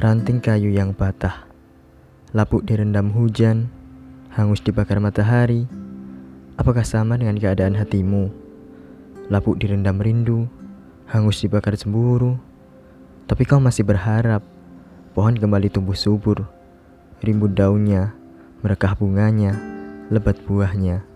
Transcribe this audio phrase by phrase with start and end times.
[0.00, 1.44] Ranting kayu yang patah,
[2.32, 3.68] lapuk direndam hujan,
[4.32, 5.68] hangus dibakar matahari.
[6.56, 8.32] Apakah sama dengan keadaan hatimu?
[9.28, 10.48] Lapuk direndam rindu,
[11.12, 12.40] hangus dibakar cemburu.
[13.28, 14.40] Tapi kau masih berharap
[15.12, 16.48] pohon kembali tumbuh subur,
[17.20, 18.16] rimbun daunnya,
[18.64, 19.60] merekah bunganya,
[20.08, 21.11] lebat buahnya.